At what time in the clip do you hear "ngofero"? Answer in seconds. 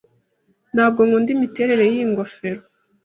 2.11-2.61